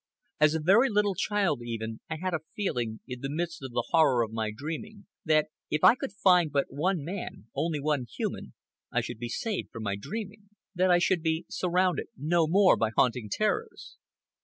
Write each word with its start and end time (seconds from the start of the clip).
As 0.39 0.55
a 0.55 0.59
very 0.59 0.89
little 0.89 1.13
child, 1.13 1.61
even, 1.63 1.99
I 2.09 2.15
had 2.17 2.33
a 2.33 2.39
feeling, 2.55 3.01
in 3.07 3.21
the 3.21 3.29
midst 3.29 3.61
of 3.61 3.69
the 3.73 3.85
horror 3.91 4.23
of 4.23 4.31
my 4.33 4.49
dreaming, 4.49 5.05
that 5.25 5.49
if 5.69 5.83
I 5.83 5.93
could 5.93 6.11
find 6.11 6.51
but 6.51 6.65
one 6.73 7.03
man, 7.03 7.45
only 7.53 7.79
one 7.79 8.07
human, 8.11 8.55
I 8.91 9.01
should 9.01 9.19
be 9.19 9.29
saved 9.29 9.69
from 9.69 9.83
my 9.83 9.95
dreaming, 9.95 10.49
that 10.73 10.89
I 10.89 10.97
should 10.97 11.21
be 11.21 11.45
surrounded 11.51 12.07
no 12.17 12.47
more 12.47 12.75
by 12.77 12.89
haunting 12.97 13.29
terrors. 13.31 13.97